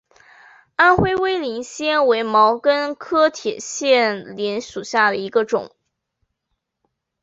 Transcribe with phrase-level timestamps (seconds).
[0.77, 5.75] 安徽威灵仙为毛茛科铁线莲属下的一个种。